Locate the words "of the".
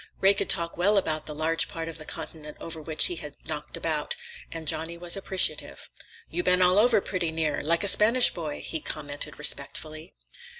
1.87-2.05